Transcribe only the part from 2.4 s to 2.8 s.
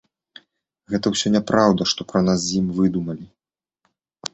з ім